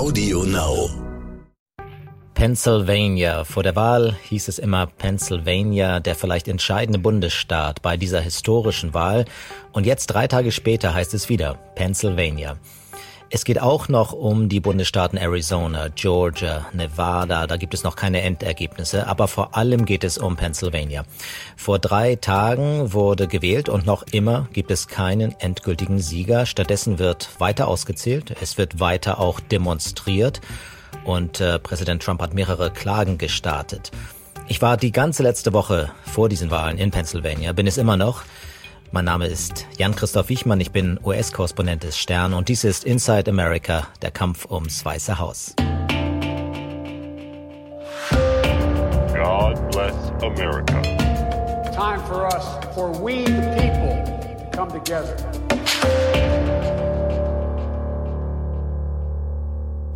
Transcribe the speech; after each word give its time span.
Audio 0.00 0.44
Now. 0.44 0.88
Pennsylvania. 2.32 3.44
Vor 3.44 3.62
der 3.62 3.76
Wahl 3.76 4.16
hieß 4.30 4.48
es 4.48 4.58
immer 4.58 4.86
Pennsylvania, 4.86 6.00
der 6.00 6.14
vielleicht 6.14 6.48
entscheidende 6.48 6.98
Bundesstaat 6.98 7.82
bei 7.82 7.98
dieser 7.98 8.22
historischen 8.22 8.94
Wahl. 8.94 9.26
Und 9.72 9.84
jetzt 9.84 10.06
drei 10.06 10.26
Tage 10.26 10.52
später 10.52 10.94
heißt 10.94 11.12
es 11.12 11.28
wieder 11.28 11.56
Pennsylvania. 11.74 12.56
Es 13.32 13.44
geht 13.44 13.62
auch 13.62 13.86
noch 13.86 14.12
um 14.12 14.48
die 14.48 14.58
Bundesstaaten 14.58 15.16
Arizona, 15.16 15.86
Georgia, 15.94 16.66
Nevada. 16.72 17.46
Da 17.46 17.56
gibt 17.58 17.74
es 17.74 17.84
noch 17.84 17.94
keine 17.94 18.22
Endergebnisse, 18.22 19.06
aber 19.06 19.28
vor 19.28 19.56
allem 19.56 19.84
geht 19.84 20.02
es 20.02 20.18
um 20.18 20.36
Pennsylvania. 20.36 21.04
Vor 21.56 21.78
drei 21.78 22.16
Tagen 22.16 22.92
wurde 22.92 23.28
gewählt 23.28 23.68
und 23.68 23.86
noch 23.86 24.02
immer 24.10 24.48
gibt 24.52 24.72
es 24.72 24.88
keinen 24.88 25.38
endgültigen 25.38 26.00
Sieger. 26.00 26.44
Stattdessen 26.44 26.98
wird 26.98 27.28
weiter 27.38 27.68
ausgezählt. 27.68 28.34
Es 28.40 28.58
wird 28.58 28.80
weiter 28.80 29.20
auch 29.20 29.38
demonstriert 29.38 30.40
und 31.04 31.40
äh, 31.40 31.60
Präsident 31.60 32.02
Trump 32.02 32.20
hat 32.20 32.34
mehrere 32.34 32.72
Klagen 32.72 33.16
gestartet. 33.16 33.92
Ich 34.48 34.60
war 34.60 34.76
die 34.76 34.90
ganze 34.90 35.22
letzte 35.22 35.52
Woche 35.52 35.92
vor 36.02 36.28
diesen 36.28 36.50
Wahlen 36.50 36.78
in 36.78 36.90
Pennsylvania, 36.90 37.52
bin 37.52 37.68
es 37.68 37.78
immer 37.78 37.96
noch. 37.96 38.24
Mein 38.92 39.04
Name 39.04 39.28
ist 39.28 39.68
Jan-Christoph 39.78 40.28
Wichmann, 40.30 40.60
ich 40.60 40.72
bin 40.72 40.98
US-Korrespondent 41.04 41.84
des 41.84 41.96
Stern 41.96 42.34
und 42.34 42.48
dies 42.48 42.64
ist 42.64 42.82
Inside 42.82 43.30
America, 43.30 43.86
der 44.02 44.10
Kampf 44.10 44.50
ums 44.50 44.84
Weiße 44.84 45.16
Haus. 45.16 45.54
God 49.14 49.70
bless 49.70 49.94
America. 50.22 50.82
Time 51.70 52.00
for 52.08 52.26
us, 52.26 52.44
for 52.74 52.90
we 53.00 53.26
the 53.26 53.54
people, 53.56 54.02
to 54.36 54.50
come 54.50 54.68
together. 54.72 55.14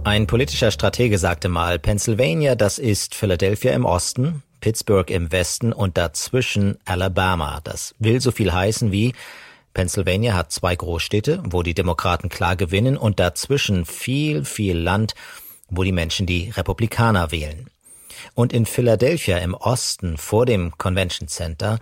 Ein 0.04 0.28
politischer 0.28 0.70
Stratege 0.70 1.18
sagte 1.18 1.48
mal, 1.48 1.80
Pennsylvania, 1.80 2.54
das 2.54 2.78
ist 2.78 3.16
Philadelphia 3.16 3.72
im 3.72 3.86
Osten, 3.86 4.43
Pittsburgh 4.64 5.10
im 5.10 5.30
Westen 5.30 5.74
und 5.74 5.98
dazwischen 5.98 6.78
Alabama. 6.86 7.60
Das 7.64 7.94
will 7.98 8.22
so 8.22 8.30
viel 8.30 8.50
heißen 8.50 8.92
wie 8.92 9.12
Pennsylvania 9.74 10.32
hat 10.32 10.52
zwei 10.52 10.74
Großstädte, 10.74 11.42
wo 11.44 11.62
die 11.62 11.74
Demokraten 11.74 12.30
klar 12.30 12.56
gewinnen 12.56 12.96
und 12.96 13.20
dazwischen 13.20 13.84
viel, 13.84 14.46
viel 14.46 14.78
Land, 14.78 15.14
wo 15.68 15.82
die 15.82 15.92
Menschen 15.92 16.24
die 16.24 16.48
Republikaner 16.48 17.30
wählen. 17.30 17.68
Und 18.32 18.54
in 18.54 18.64
Philadelphia 18.64 19.36
im 19.36 19.52
Osten 19.52 20.16
vor 20.16 20.46
dem 20.46 20.72
Convention 20.78 21.28
Center 21.28 21.78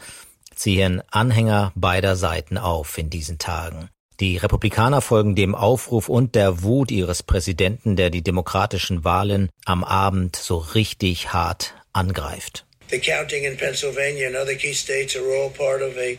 ziehen 0.57 1.03
Anhänger 1.09 1.71
beider 1.77 2.17
Seiten 2.17 2.59
auf 2.59 2.99
in 2.99 3.11
diesen 3.11 3.39
Tagen. 3.39 3.91
Die 4.19 4.39
Republikaner 4.39 5.03
folgen 5.03 5.37
dem 5.37 5.55
Aufruf 5.55 6.09
und 6.09 6.35
der 6.35 6.65
Wut 6.65 6.91
ihres 6.91 7.23
Präsidenten, 7.23 7.95
der 7.95 8.11
die 8.11 8.23
demokratischen 8.23 9.05
Wahlen 9.05 9.51
am 9.67 9.85
Abend 9.85 10.35
so 10.35 10.57
richtig 10.57 11.33
hart 11.33 11.75
angreift. 11.93 12.67
The 12.93 12.99
counting 12.99 13.45
in 13.45 13.57
Pennsylvania 13.57 14.27
and 14.27 14.37
other 14.37 14.55
key 14.55 14.75
states 14.75 15.17
are 15.17 15.35
all 15.35 15.49
part 15.49 15.81
of 15.81 15.97
a 15.97 16.19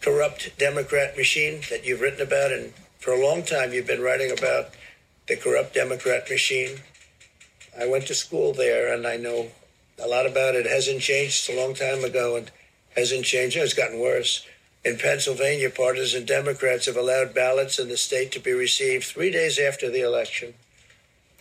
corrupt 0.00 0.58
Democrat 0.58 1.18
machine 1.18 1.60
that 1.68 1.84
you've 1.84 2.00
written 2.00 2.26
about. 2.26 2.50
And 2.50 2.72
for 2.98 3.12
a 3.12 3.22
long 3.22 3.42
time, 3.42 3.74
you've 3.74 3.86
been 3.86 4.00
writing 4.00 4.32
about 4.32 4.70
the 5.28 5.36
corrupt 5.36 5.74
Democrat 5.74 6.30
machine. 6.30 6.78
I 7.78 7.86
went 7.86 8.06
to 8.06 8.14
school 8.14 8.54
there 8.54 8.94
and 8.94 9.06
I 9.06 9.18
know 9.18 9.48
a 10.02 10.08
lot 10.08 10.24
about 10.24 10.54
it. 10.54 10.64
it 10.64 10.72
hasn't 10.72 11.02
changed. 11.02 11.46
It's 11.46 11.50
a 11.50 11.60
long 11.60 11.74
time 11.74 12.02
ago 12.02 12.36
and 12.36 12.50
hasn't 12.96 13.26
changed. 13.26 13.58
It's 13.58 13.74
gotten 13.74 14.00
worse. 14.00 14.46
In 14.82 14.96
Pennsylvania, 14.96 15.68
partisan 15.68 16.24
Democrats 16.24 16.86
have 16.86 16.96
allowed 16.96 17.34
ballots 17.34 17.78
in 17.78 17.88
the 17.88 17.98
state 17.98 18.32
to 18.32 18.40
be 18.40 18.52
received 18.52 19.04
three 19.04 19.30
days 19.30 19.58
after 19.58 19.90
the 19.90 20.00
election. 20.00 20.54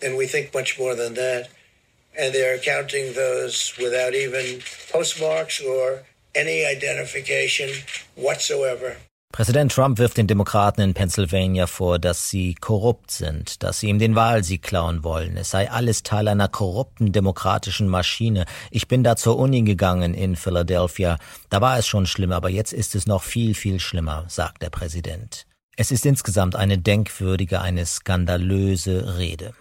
And 0.02 0.18
we 0.18 0.28
think 0.28 0.54
much 0.54 0.78
more 0.78 0.94
than 0.94 1.14
that. 1.14 1.48
And 2.20 2.34
they're 2.34 2.60
counting 2.60 3.14
those 3.14 3.74
without 3.78 4.14
even 4.14 4.62
postmarks 4.92 5.62
or 5.62 6.04
any 6.36 6.66
identification 6.66 7.70
whatsoever. 8.16 8.96
Präsident 9.34 9.72
Trump 9.72 9.98
wirft 9.98 10.18
den 10.18 10.28
Demokraten 10.28 10.82
in 10.82 10.94
Pennsylvania 10.94 11.66
vor, 11.66 11.98
dass 11.98 12.30
sie 12.30 12.54
korrupt 12.54 13.10
sind, 13.10 13.64
dass 13.64 13.80
sie 13.80 13.88
ihm 13.88 13.98
den 13.98 14.16
Wahlsieg 14.16 14.62
klauen 14.62 15.04
wollen. 15.04 15.38
Es 15.38 15.50
sei 15.50 15.72
alles 15.72 16.04
Teil 16.04 16.28
einer 16.28 16.48
korrupten 16.48 17.12
demokratischen 17.12 17.88
Maschine. 17.88 18.46
Ich 18.70 18.88
bin 18.88 19.04
da 19.04 19.16
zur 19.16 19.40
Uni 19.40 19.64
gegangen 19.64 20.14
in 20.14 20.36
Philadelphia. 20.36 21.18
Da 21.50 21.62
war 21.62 21.80
es 21.80 21.88
schon 21.88 22.06
schlimm, 22.06 22.32
aber 22.32 22.50
jetzt 22.50 22.74
ist 22.74 22.94
es 22.94 23.08
noch 23.08 23.24
viel, 23.24 23.56
viel 23.56 23.80
schlimmer, 23.80 24.26
sagt 24.28 24.62
der 24.62 24.70
Präsident. 24.70 25.48
Es 25.76 25.90
ist 25.90 26.06
insgesamt 26.06 26.56
eine 26.56 26.78
denkwürdige, 26.78 27.60
eine 27.60 27.88
skandalöse 27.88 29.18
Rede. 29.18 29.56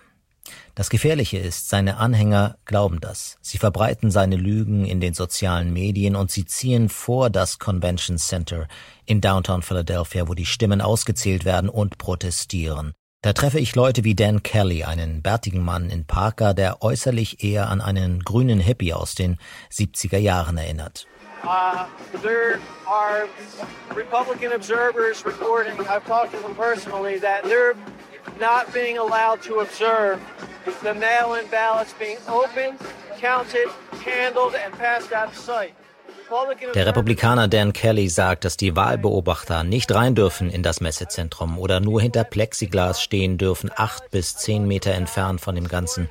Das 0.74 0.90
Gefährliche 0.90 1.38
ist, 1.38 1.68
seine 1.68 1.98
Anhänger 1.98 2.56
glauben 2.64 3.00
das. 3.00 3.36
Sie 3.42 3.58
verbreiten 3.58 4.10
seine 4.10 4.36
Lügen 4.36 4.84
in 4.84 5.00
den 5.00 5.14
sozialen 5.14 5.72
Medien 5.72 6.16
und 6.16 6.30
sie 6.30 6.44
ziehen 6.44 6.88
vor 6.88 7.30
das 7.30 7.58
Convention 7.58 8.18
Center 8.18 8.68
in 9.04 9.20
Downtown 9.20 9.62
Philadelphia, 9.62 10.28
wo 10.28 10.34
die 10.34 10.46
Stimmen 10.46 10.80
ausgezählt 10.80 11.44
werden 11.44 11.68
und 11.68 11.98
protestieren. 11.98 12.94
Da 13.24 13.32
treffe 13.32 13.60
ich 13.60 13.76
Leute 13.76 14.02
wie 14.02 14.16
Dan 14.16 14.42
Kelly, 14.42 14.82
einen 14.82 15.22
bärtigen 15.22 15.62
Mann 15.62 15.90
in 15.90 16.06
Parker, 16.06 16.54
der 16.54 16.82
äußerlich 16.82 17.44
eher 17.44 17.68
an 17.68 17.80
einen 17.80 18.24
grünen 18.24 18.58
Hippie 18.58 18.94
aus 18.94 19.14
den 19.14 19.38
70er 19.70 20.18
Jahren 20.18 20.56
erinnert. 20.56 21.06
Uh, 21.44 21.86
there 22.22 22.60
are 22.86 23.28
Republican 23.96 24.52
observers 24.52 25.24
reporting, 25.24 25.72
I've 25.88 26.06
talked 26.06 26.32
to 26.32 26.38
them 26.38 26.54
personally, 26.54 27.18
that 27.20 27.44
they're 27.44 27.74
not 28.40 28.72
being 28.72 28.98
allowed 28.98 29.42
to 29.42 29.60
observe 29.60 30.18
the 30.82 30.94
mail-in 30.94 31.46
ballots 31.50 31.94
being 31.98 32.18
opened, 32.28 32.78
counted, 33.20 33.68
handled 34.04 34.54
and 34.54 34.72
passed 34.74 35.12
out 35.12 35.28
of 35.28 35.36
sight. 35.36 35.74
Der 36.74 36.86
Republikaner 36.86 37.46
Dan 37.46 37.74
Kelly 37.74 38.08
sagt, 38.08 38.46
dass 38.46 38.56
die 38.56 38.74
Wahlbeobachter 38.74 39.64
nicht 39.64 39.94
rein 39.94 40.14
dürfen 40.14 40.48
in 40.48 40.62
das 40.62 40.80
Messezentrum 40.80 41.58
oder 41.58 41.80
nur 41.80 42.00
hinter 42.00 42.24
Plexiglas 42.24 43.02
stehen 43.02 43.36
dürfen, 43.36 43.70
acht 43.76 44.10
bis 44.10 44.36
zehn 44.36 44.66
Meter 44.66 44.92
entfernt 44.92 45.42
von 45.42 45.54
dem 45.54 45.68
Ganzen. 45.68 46.08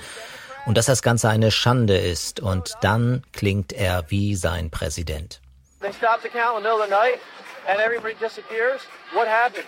Und 0.68 0.78
dass 0.78 0.86
das 0.86 1.02
Ganze 1.02 1.30
eine 1.30 1.50
Schande 1.50 1.98
ist. 1.98 2.40
Und 2.40 2.76
dann 2.82 3.24
klingt 3.34 3.74
er 3.74 4.06
wie 4.10 4.36
sein 4.36 4.70
Präsident. 4.70 5.42
They 5.80 5.92
stop 5.92 6.22
the 6.22 6.30
count 6.30 6.60
in 6.60 6.64
the 6.64 6.70
middle 6.70 6.82
of 6.82 6.86
the 6.86 6.92
night 6.92 7.20
and 7.68 7.80
everybody 7.80 8.14
disappears. 8.20 8.82
What 9.14 9.28
happened? 9.28 9.66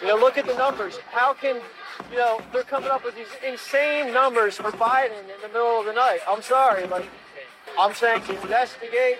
You 0.00 0.08
know, 0.08 0.16
look 0.16 0.36
at 0.36 0.46
the 0.46 0.56
numbers. 0.56 0.98
How 1.12 1.34
can, 1.34 1.56
you 2.10 2.18
know, 2.18 2.40
they're 2.52 2.64
coming 2.64 2.90
up 2.90 3.04
with 3.04 3.14
these 3.14 3.32
insane 3.46 4.12
numbers 4.12 4.56
for 4.56 4.70
Biden 4.72 5.18
in 5.20 5.40
the 5.40 5.48
middle 5.48 5.80
of 5.80 5.86
the 5.86 5.92
night. 5.92 6.20
I'm 6.28 6.42
sorry, 6.42 6.86
but 6.86 7.04
I'm 7.78 7.94
saying 7.94 8.22
investigate. 8.42 9.18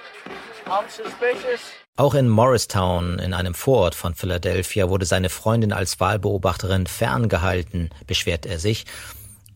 I'm 0.66 0.88
suspicious. 0.88 1.60
Auch 1.96 2.14
in 2.14 2.28
Morristown, 2.28 3.20
in 3.20 3.34
einem 3.34 3.54
Vorort 3.54 3.94
von 3.94 4.14
Philadelphia, 4.14 4.88
wurde 4.88 5.06
seine 5.06 5.28
Freundin 5.28 5.72
als 5.72 6.00
Wahlbeobachterin 6.00 6.88
ferngehalten, 6.88 7.90
beschwert 8.08 8.46
er 8.46 8.58
sich. 8.58 8.84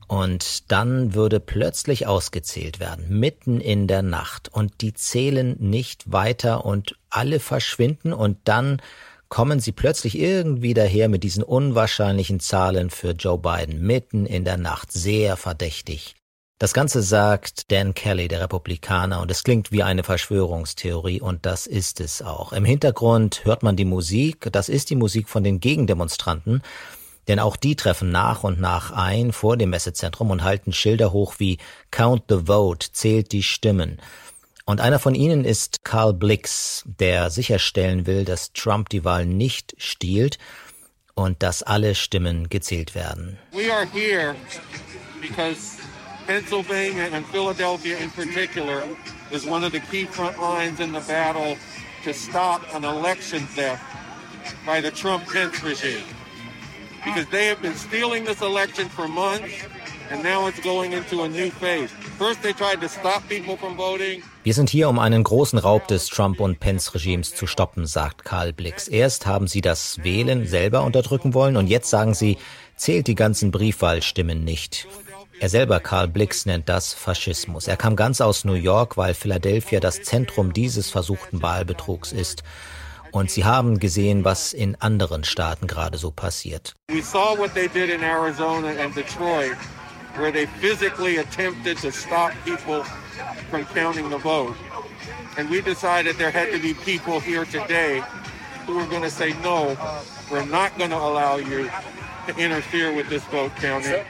Und 0.06 0.70
dann 0.70 1.14
würde 1.14 1.40
plötzlich 1.40 2.06
ausgezählt 2.06 2.78
werden, 2.78 3.18
mitten 3.18 3.60
in 3.60 3.88
der 3.88 4.02
Nacht. 4.02 4.48
Und 4.52 4.80
die 4.80 4.94
zählen 4.94 5.56
nicht 5.58 6.12
weiter 6.12 6.64
und 6.64 6.96
alle 7.10 7.40
verschwinden 7.40 8.12
und 8.12 8.38
dann 8.44 8.80
kommen 9.28 9.60
sie 9.60 9.72
plötzlich 9.72 10.18
irgendwie 10.18 10.74
daher 10.74 11.08
mit 11.08 11.22
diesen 11.22 11.42
unwahrscheinlichen 11.42 12.40
Zahlen 12.40 12.90
für 12.90 13.10
Joe 13.10 13.38
Biden 13.38 13.80
mitten 13.80 14.26
in 14.26 14.44
der 14.44 14.56
Nacht. 14.56 14.92
Sehr 14.92 15.36
verdächtig. 15.36 16.14
Das 16.60 16.74
Ganze 16.74 17.02
sagt 17.02 17.70
Dan 17.70 17.94
Kelly, 17.94 18.26
der 18.26 18.40
Republikaner, 18.40 19.20
und 19.20 19.30
es 19.30 19.44
klingt 19.44 19.70
wie 19.70 19.84
eine 19.84 20.02
Verschwörungstheorie, 20.02 21.20
und 21.20 21.46
das 21.46 21.68
ist 21.68 22.00
es 22.00 22.20
auch. 22.20 22.52
Im 22.52 22.64
Hintergrund 22.64 23.44
hört 23.44 23.62
man 23.62 23.76
die 23.76 23.84
Musik, 23.84 24.48
das 24.50 24.68
ist 24.68 24.90
die 24.90 24.96
Musik 24.96 25.28
von 25.28 25.44
den 25.44 25.60
Gegendemonstranten, 25.60 26.62
denn 27.28 27.38
auch 27.38 27.54
die 27.54 27.76
treffen 27.76 28.10
nach 28.10 28.42
und 28.42 28.58
nach 28.58 28.90
ein 28.90 29.32
vor 29.32 29.56
dem 29.56 29.70
Messezentrum 29.70 30.30
und 30.30 30.42
halten 30.42 30.72
Schilder 30.72 31.12
hoch 31.12 31.34
wie 31.38 31.58
Count 31.92 32.24
the 32.28 32.46
Vote, 32.46 32.88
zählt 32.90 33.30
die 33.30 33.44
Stimmen. 33.44 34.00
Und 34.68 34.82
einer 34.82 34.98
von 34.98 35.14
ihnen 35.14 35.46
ist 35.46 35.82
Karl 35.82 36.12
Blix, 36.12 36.84
der 37.00 37.30
sicherstellen 37.30 38.06
will, 38.06 38.26
dass 38.26 38.52
Trump 38.52 38.90
die 38.90 39.02
Wahl 39.02 39.24
nicht 39.24 39.74
stiehlt 39.78 40.36
und 41.14 41.42
dass 41.42 41.62
alle 41.62 41.94
Stimmen 41.94 42.50
gezählt 42.50 42.94
werden. 42.94 43.38
We 43.52 43.72
are 43.72 43.86
here 43.86 44.34
because 45.22 45.78
Pennsylvania 46.26 47.08
and 47.14 47.26
Philadelphia 47.28 47.96
in 47.96 48.10
particular 48.10 48.82
is 49.30 49.46
one 49.46 49.64
of 49.64 49.72
the 49.72 49.80
key 49.80 50.04
front 50.04 50.36
lines 50.38 50.80
in 50.80 50.92
the 50.92 51.00
battle 51.08 51.56
to 52.04 52.12
stop 52.12 52.60
an 52.74 52.84
election 52.84 53.48
theft 53.56 53.80
by 54.66 54.82
the 54.82 54.90
Trump-Pence 54.90 55.64
regime. 55.64 56.04
Because 57.04 57.26
they 57.30 57.48
have 57.48 57.60
been 57.62 57.76
stealing 57.76 58.24
this 58.24 58.40
election 58.42 58.88
for 58.90 59.08
months 59.08 59.52
and 60.10 60.22
now 60.22 60.48
it's 60.48 60.60
going 60.60 60.92
into 60.92 61.22
a 61.22 61.28
new 61.28 61.50
phase. 61.50 61.90
First 62.18 62.42
they 62.42 62.52
tried 62.52 62.80
to 62.80 62.88
stop 62.88 63.26
people 63.28 63.56
from 63.56 63.76
voting. 63.76 64.22
Wir 64.44 64.54
sind 64.54 64.70
hier, 64.70 64.88
um 64.88 64.98
einen 64.98 65.24
großen 65.24 65.58
Raub 65.58 65.86
des 65.88 66.06
Trump- 66.06 66.40
und 66.40 66.58
Pence-Regimes 66.60 67.34
zu 67.34 67.46
stoppen, 67.46 67.86
sagt 67.86 68.24
Karl 68.24 68.52
Blix. 68.52 68.88
Erst 68.88 69.26
haben 69.26 69.46
sie 69.46 69.60
das 69.60 70.02
Wählen 70.02 70.46
selber 70.46 70.82
unterdrücken 70.82 71.34
wollen 71.34 71.56
und 71.56 71.66
jetzt 71.66 71.90
sagen 71.90 72.14
sie, 72.14 72.38
zählt 72.76 73.06
die 73.06 73.14
ganzen 73.14 73.50
Briefwahlstimmen 73.50 74.44
nicht. 74.44 74.86
Er 75.40 75.48
selber, 75.48 75.78
Karl 75.78 76.08
Blix, 76.08 76.46
nennt 76.46 76.68
das 76.68 76.94
Faschismus. 76.94 77.68
Er 77.68 77.76
kam 77.76 77.94
ganz 77.94 78.20
aus 78.20 78.44
New 78.44 78.54
York, 78.54 78.96
weil 78.96 79.14
Philadelphia 79.14 79.78
das 79.78 80.02
Zentrum 80.02 80.52
dieses 80.52 80.90
versuchten 80.90 81.42
Wahlbetrugs 81.42 82.10
ist. 82.10 82.42
Und 83.12 83.30
sie 83.30 83.44
haben 83.44 83.78
gesehen, 83.78 84.24
was 84.24 84.52
in 84.52 84.76
anderen 84.76 85.24
Staaten 85.24 85.66
gerade 85.66 85.98
so 85.98 86.10
passiert. 86.10 86.74
We 86.90 87.02
saw 87.02 87.36
what 87.36 87.54
they 87.54 87.68
did 87.68 87.90
in 87.90 88.02
Arizona 88.02 88.68
and 88.68 88.94
Detroit, 88.94 89.56
where 90.16 90.32
they 90.32 90.46
physically 90.60 91.18
attempted 91.18 91.78
to 91.78 91.90
stop 91.90 92.32
people 92.44 92.84
from 93.50 93.64
counting 93.74 94.10
the 94.10 94.18
vote. 94.18 94.54
And 95.36 95.48
we 95.48 95.60
decided 95.60 96.16
there 96.16 96.32
had 96.32 96.52
to 96.52 96.58
be 96.58 96.74
people 96.74 97.20
here 97.20 97.44
today 97.44 98.02
who 98.66 98.76
were 98.76 98.86
going 98.86 99.02
to 99.02 99.10
say, 99.10 99.34
no, 99.42 99.76
we're 100.30 100.44
not 100.44 100.76
going 100.76 100.90
to 100.90 100.96
allow 100.96 101.36
you 101.36 101.70
to 102.26 102.36
interfere 102.36 102.92
with 102.92 103.08
this 103.08 103.22
vote 103.24 103.52
counting. 103.56 104.04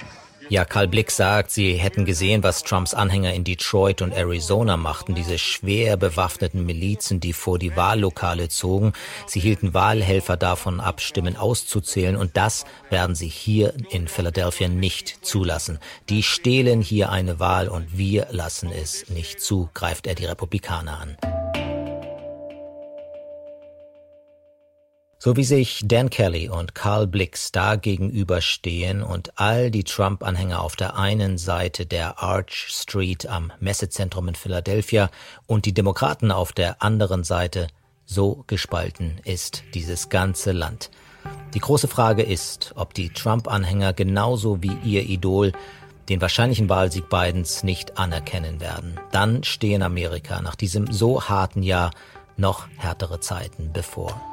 Ja, 0.50 0.64
Karl 0.64 0.88
Blick 0.88 1.10
sagt, 1.10 1.50
sie 1.50 1.74
hätten 1.74 2.06
gesehen, 2.06 2.42
was 2.42 2.62
Trumps 2.62 2.94
Anhänger 2.94 3.34
in 3.34 3.44
Detroit 3.44 4.00
und 4.00 4.12
Arizona 4.12 4.78
machten, 4.78 5.14
diese 5.14 5.36
schwer 5.36 5.98
bewaffneten 5.98 6.64
Milizen, 6.64 7.20
die 7.20 7.34
vor 7.34 7.58
die 7.58 7.76
Wahllokale 7.76 8.48
zogen. 8.48 8.94
Sie 9.26 9.40
hielten 9.40 9.74
Wahlhelfer 9.74 10.38
davon 10.38 10.80
ab, 10.80 11.02
Stimmen 11.02 11.36
auszuzählen 11.36 12.16
und 12.16 12.38
das 12.38 12.64
werden 12.88 13.14
sie 13.14 13.28
hier 13.28 13.74
in 13.90 14.08
Philadelphia 14.08 14.68
nicht 14.68 15.18
zulassen. 15.20 15.80
Die 16.08 16.22
stehlen 16.22 16.80
hier 16.80 17.10
eine 17.10 17.38
Wahl 17.38 17.68
und 17.68 17.98
wir 17.98 18.28
lassen 18.30 18.72
es 18.72 19.10
nicht 19.10 19.42
zu, 19.42 19.68
greift 19.74 20.06
er 20.06 20.14
die 20.14 20.24
Republikaner 20.24 20.98
an. 20.98 21.37
So 25.20 25.36
wie 25.36 25.42
sich 25.42 25.80
Dan 25.84 26.10
Kelly 26.10 26.48
und 26.48 26.76
Carl 26.76 27.08
Blix 27.08 27.50
da 27.50 27.74
gegenüberstehen 27.74 29.02
und 29.02 29.36
all 29.36 29.72
die 29.72 29.82
Trump-Anhänger 29.82 30.62
auf 30.62 30.76
der 30.76 30.96
einen 30.96 31.38
Seite 31.38 31.86
der 31.86 32.22
Arch 32.22 32.68
Street 32.68 33.26
am 33.26 33.52
Messezentrum 33.58 34.28
in 34.28 34.36
Philadelphia 34.36 35.10
und 35.48 35.66
die 35.66 35.74
Demokraten 35.74 36.30
auf 36.30 36.52
der 36.52 36.84
anderen 36.84 37.24
Seite, 37.24 37.66
so 38.04 38.44
gespalten 38.46 39.20
ist 39.24 39.64
dieses 39.74 40.08
ganze 40.08 40.52
Land. 40.52 40.88
Die 41.52 41.60
große 41.60 41.88
Frage 41.88 42.22
ist, 42.22 42.72
ob 42.76 42.94
die 42.94 43.08
Trump-Anhänger 43.08 43.94
genauso 43.94 44.62
wie 44.62 44.78
ihr 44.84 45.02
Idol 45.02 45.50
den 46.08 46.20
wahrscheinlichen 46.20 46.68
Wahlsieg 46.68 47.08
Bidens 47.08 47.64
nicht 47.64 47.98
anerkennen 47.98 48.60
werden. 48.60 49.00
Dann 49.10 49.42
stehen 49.42 49.82
Amerika 49.82 50.40
nach 50.42 50.54
diesem 50.54 50.92
so 50.92 51.28
harten 51.28 51.64
Jahr 51.64 51.90
noch 52.36 52.68
härtere 52.76 53.18
Zeiten 53.18 53.72
bevor. 53.72 54.27